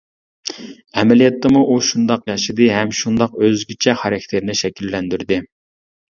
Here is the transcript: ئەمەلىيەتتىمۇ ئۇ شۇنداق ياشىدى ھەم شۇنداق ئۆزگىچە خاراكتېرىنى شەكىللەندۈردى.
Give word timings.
ئەمەلىيەتتىمۇ 1.01 1.59
ئۇ 1.67 1.75
شۇنداق 1.87 2.23
ياشىدى 2.31 2.69
ھەم 2.75 2.93
شۇنداق 2.99 3.35
ئۆزگىچە 3.41 3.95
خاراكتېرىنى 4.05 4.57
شەكىللەندۈردى. 4.63 5.39